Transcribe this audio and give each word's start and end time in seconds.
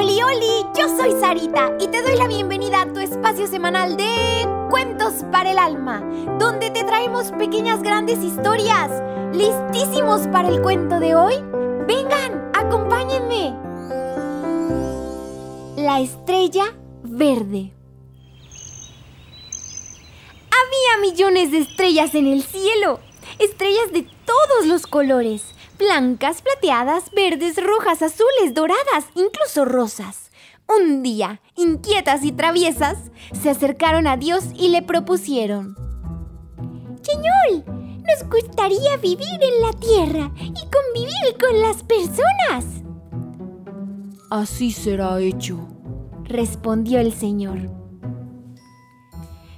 Oli, 0.00 0.22
oli, 0.22 0.64
yo 0.78 0.88
soy 0.96 1.12
Sarita 1.20 1.72
y 1.78 1.86
te 1.88 2.00
doy 2.00 2.16
la 2.16 2.26
bienvenida 2.26 2.80
a 2.80 2.86
tu 2.90 3.00
espacio 3.00 3.46
semanal 3.46 3.98
de 3.98 4.48
Cuentos 4.70 5.26
para 5.30 5.50
el 5.50 5.58
Alma, 5.58 6.00
donde 6.38 6.70
te 6.70 6.84
traemos 6.84 7.32
pequeñas 7.32 7.82
grandes 7.82 8.24
historias. 8.24 8.90
¿Listísimos 9.34 10.26
para 10.28 10.48
el 10.48 10.62
cuento 10.62 11.00
de 11.00 11.14
hoy? 11.14 11.34
Vengan, 11.86 12.50
acompáñenme. 12.54 13.54
La 15.76 16.00
estrella 16.00 16.64
verde. 17.02 17.74
Había 20.48 21.10
millones 21.10 21.52
de 21.52 21.58
estrellas 21.58 22.14
en 22.14 22.26
el 22.26 22.42
cielo, 22.42 23.00
estrellas 23.38 23.92
de 23.92 24.08
todos 24.24 24.66
los 24.66 24.86
colores 24.86 25.54
blancas, 25.80 26.42
plateadas, 26.42 27.10
verdes, 27.10 27.56
rojas, 27.56 28.02
azules, 28.02 28.54
doradas, 28.54 29.06
incluso 29.14 29.64
rosas. 29.64 30.30
Un 30.68 31.02
día, 31.02 31.40
inquietas 31.56 32.22
y 32.22 32.30
traviesas, 32.30 32.98
se 33.32 33.50
acercaron 33.50 34.06
a 34.06 34.16
Dios 34.16 34.44
y 34.56 34.68
le 34.68 34.82
propusieron. 34.82 35.74
Señor, 37.02 37.64
nos 37.66 38.30
gustaría 38.30 38.96
vivir 38.98 39.40
en 39.40 39.62
la 39.62 39.72
tierra 39.72 40.32
y 40.38 40.52
convivir 40.70 41.36
con 41.40 41.60
las 41.60 41.82
personas. 41.82 42.84
Así 44.30 44.70
será 44.70 45.18
hecho, 45.18 45.66
respondió 46.24 47.00
el 47.00 47.12
Señor. 47.12 47.70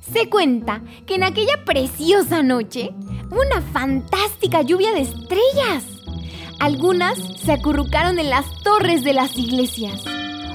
Se 0.00 0.28
cuenta 0.28 0.82
que 1.06 1.14
en 1.14 1.24
aquella 1.24 1.64
preciosa 1.64 2.42
noche, 2.42 2.94
una 3.30 3.62
fantástica 3.72 4.62
lluvia 4.62 4.92
de 4.92 5.02
estrellas 5.02 5.99
algunas 6.60 7.18
se 7.42 7.52
acurrucaron 7.52 8.18
en 8.18 8.28
las 8.28 8.62
torres 8.62 9.02
de 9.02 9.14
las 9.14 9.36
iglesias. 9.38 10.04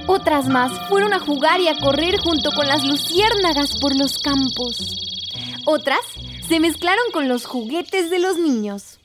Otras 0.05 0.47
más 0.47 0.71
fueron 0.87 1.13
a 1.13 1.19
jugar 1.19 1.59
y 1.59 1.67
a 1.67 1.79
correr 1.79 2.19
junto 2.19 2.51
con 2.51 2.67
las 2.67 2.85
luciérnagas 2.85 3.79
por 3.79 3.95
los 3.95 4.19
campos. 4.19 5.33
Otras 5.65 6.01
se 6.47 6.59
mezclaron 6.59 7.03
con 7.11 7.27
los 7.27 7.47
juguetes 7.47 8.11
de 8.11 8.19
los 8.19 8.37
niños. 8.37 8.99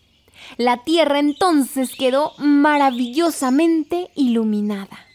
La 0.58 0.84
tierra 0.84 1.18
entonces 1.18 1.94
quedó 1.96 2.34
maravillosamente 2.36 4.10
iluminada. 4.14 5.06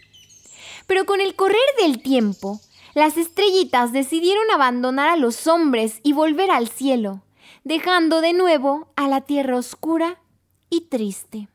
Pero 0.88 1.06
con 1.06 1.22
el 1.22 1.36
correr 1.36 1.60
del 1.80 2.02
tiempo, 2.02 2.60
las 2.96 3.16
estrellitas 3.16 3.92
decidieron 3.92 4.50
abandonar 4.50 5.10
a 5.10 5.18
los 5.18 5.46
hombres 5.46 6.00
y 6.02 6.14
volver 6.14 6.50
al 6.50 6.68
cielo, 6.68 7.22
dejando 7.64 8.22
de 8.22 8.34
nuevo 8.34 8.88
a 8.96 9.08
la 9.08 9.22
tierra 9.22 9.58
oscura 9.58 10.18
y 10.72 10.82
triste. 10.82 11.48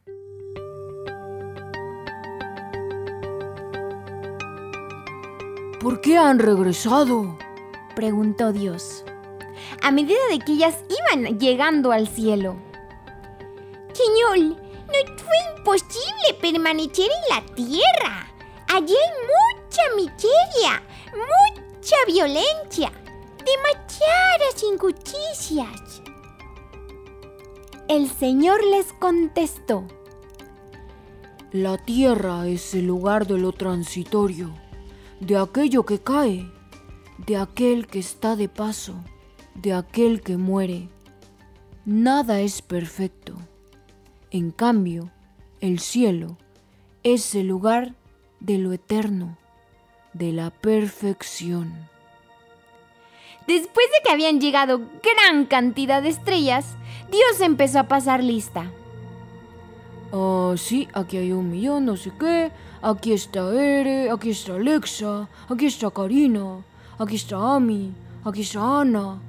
¿Por 5.80 6.02
qué 6.02 6.18
han 6.18 6.38
regresado? 6.38 7.38
preguntó 7.96 8.52
Dios, 8.52 9.02
a 9.80 9.90
medida 9.90 10.20
de 10.30 10.38
que 10.38 10.52
ellas 10.52 10.76
iban 11.14 11.38
llegando 11.38 11.90
al 11.90 12.06
cielo. 12.06 12.56
Señor, 13.94 14.58
no 14.58 15.16
fue 15.16 15.56
imposible 15.56 16.34
permanecer 16.38 17.06
en 17.06 17.34
la 17.34 17.54
tierra. 17.54 18.30
Allí 18.68 18.94
hay 18.94 19.64
mucha 19.64 19.82
miseria, 19.96 20.82
mucha 21.14 21.96
violencia, 22.06 22.92
demasiadas 23.38 24.62
injusticias. 24.70 26.02
El 27.88 28.10
Señor 28.10 28.62
les 28.64 28.92
contestó. 28.92 29.86
La 31.52 31.78
tierra 31.78 32.46
es 32.48 32.74
el 32.74 32.86
lugar 32.86 33.26
de 33.26 33.38
lo 33.38 33.52
transitorio 33.52 34.54
de 35.20 35.36
aquello 35.36 35.84
que 35.84 35.98
cae, 35.98 36.50
de 37.26 37.36
aquel 37.36 37.86
que 37.86 37.98
está 37.98 38.36
de 38.36 38.48
paso, 38.48 38.94
de 39.54 39.74
aquel 39.74 40.22
que 40.22 40.36
muere. 40.36 40.88
Nada 41.84 42.40
es 42.40 42.62
perfecto. 42.62 43.34
En 44.30 44.50
cambio, 44.50 45.10
el 45.60 45.78
cielo 45.78 46.38
es 47.02 47.34
el 47.34 47.48
lugar 47.48 47.94
de 48.40 48.58
lo 48.58 48.72
eterno, 48.72 49.36
de 50.14 50.32
la 50.32 50.50
perfección. 50.50 51.88
Después 53.46 53.86
de 53.92 54.02
que 54.04 54.12
habían 54.12 54.40
llegado 54.40 54.80
gran 55.02 55.44
cantidad 55.46 56.02
de 56.02 56.10
estrellas, 56.10 56.76
Dios 57.10 57.40
empezó 57.40 57.80
a 57.80 57.88
pasar 57.88 58.22
lista. 58.22 58.70
Ah, 60.12 60.54
sí, 60.56 60.88
aquí 60.92 61.16
hay 61.16 61.32
un 61.32 61.50
millón, 61.50 61.84
no 61.84 61.96
sé 61.96 62.12
qué. 62.18 62.52
Aquí 62.82 63.12
está 63.12 63.52
Ere, 63.52 64.10
aquí 64.10 64.30
está 64.30 64.54
Alexa, 64.54 65.28
aquí 65.48 65.66
está 65.66 65.90
Karina, 65.90 66.64
aquí 66.98 67.16
está 67.16 67.56
Ami, 67.56 67.92
aquí 68.24 68.40
está 68.40 68.80
Ana. 68.80 69.20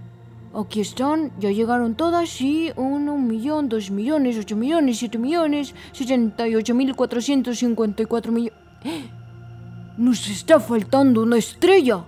Aquí 0.54 0.82
están, 0.82 1.32
ya 1.40 1.50
llegaron 1.50 1.96
todas, 1.96 2.28
sí, 2.28 2.74
uno, 2.76 3.14
un 3.14 3.26
millón, 3.26 3.70
dos 3.70 3.90
millones, 3.90 4.38
ocho 4.38 4.58
millones, 4.58 4.98
siete 4.98 5.18
millones, 5.18 5.74
sesenta 5.94 6.46
y 6.46 6.56
ocho 6.56 6.76
mil 6.76 6.94
cuatrocientos 6.94 7.60
cincuenta 7.60 8.04
y 8.04 8.06
cuatro 8.06 8.34
millones. 8.34 8.60
Nos 9.98 10.28
está 10.28 10.60
faltando 10.60 11.24
una 11.24 11.38
estrella. 11.38 12.04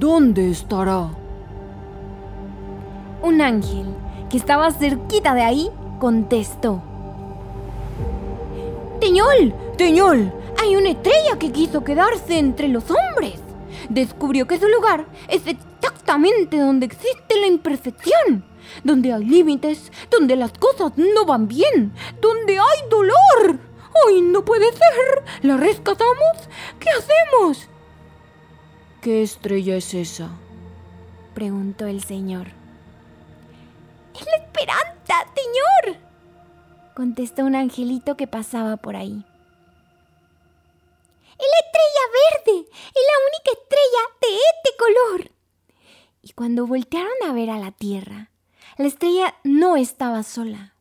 ¿Dónde 0.00 0.50
estará? 0.50 1.10
Un 3.22 3.40
ángel 3.40 3.86
que 4.28 4.36
estaba 4.36 4.72
cerquita 4.72 5.32
de 5.34 5.42
ahí 5.42 5.70
contestó. 6.00 6.82
Teñol, 9.00 9.54
Teñol, 9.76 10.32
hay 10.64 10.76
una 10.76 10.90
estrella 10.90 11.38
que 11.38 11.52
quiso 11.52 11.84
quedarse 11.84 12.38
entre 12.38 12.68
los 12.68 12.84
hombres. 12.90 13.38
Descubrió 13.90 14.46
que 14.46 14.58
su 14.58 14.66
lugar 14.66 15.06
es 15.28 15.42
exactamente 15.46 16.58
donde 16.58 16.86
existe 16.86 17.38
la 17.38 17.46
imperfección, 17.46 18.44
donde 18.82 19.12
hay 19.12 19.24
límites, 19.24 19.92
donde 20.10 20.36
las 20.36 20.52
cosas 20.52 20.92
no 20.96 21.26
van 21.26 21.48
bien, 21.48 21.92
donde 22.20 22.58
hay 22.58 22.88
dolor. 22.90 23.60
¡Ay, 24.08 24.22
no 24.22 24.44
puede 24.44 24.72
ser! 24.72 25.24
¿La 25.42 25.58
rescatamos? 25.58 26.48
¿Qué 26.80 26.88
hacemos? 26.90 27.68
¿Qué 29.02 29.22
estrella 29.22 29.76
es 29.76 29.92
esa? 29.92 30.30
preguntó 31.34 31.86
el 31.86 32.02
señor. 32.02 32.46
Es 34.14 34.24
la 34.24 34.44
esperanza, 34.46 35.14
señor, 35.34 35.98
contestó 36.94 37.44
un 37.44 37.54
angelito 37.54 38.16
que 38.16 38.26
pasaba 38.26 38.76
por 38.78 38.96
ahí. 38.96 39.26
¡Es 41.38 41.46
la 41.46 41.66
estrella 41.66 42.04
verde! 42.12 42.68
¡Es 42.70 43.02
la 43.10 43.18
única 43.26 43.60
estrella 43.60 44.02
de 44.20 44.36
este 44.36 44.76
color! 44.78 45.30
Y 46.22 46.32
cuando 46.32 46.66
voltearon 46.66 47.12
a 47.26 47.32
ver 47.32 47.50
a 47.50 47.58
la 47.58 47.70
Tierra, 47.70 48.30
la 48.78 48.86
estrella 48.86 49.34
no 49.44 49.76
estaba 49.76 50.22
sola. 50.22 50.74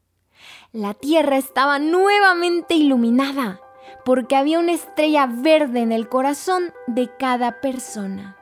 La 0.71 0.93
Tierra 0.93 1.37
estaba 1.37 1.79
nuevamente 1.79 2.75
iluminada 2.75 3.59
porque 4.05 4.35
había 4.35 4.59
una 4.59 4.73
estrella 4.73 5.27
verde 5.27 5.81
en 5.81 5.91
el 5.91 6.09
corazón 6.09 6.73
de 6.87 7.09
cada 7.17 7.61
persona. 7.61 8.37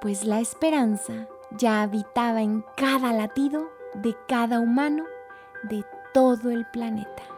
Pues 0.00 0.24
la 0.24 0.40
esperanza 0.40 1.28
ya 1.56 1.82
habitaba 1.82 2.42
en 2.42 2.64
cada 2.76 3.12
latido 3.12 3.70
de 3.94 4.16
cada 4.28 4.60
humano 4.60 5.04
de 5.64 5.84
todo 6.14 6.50
el 6.50 6.66
planeta. 6.66 7.37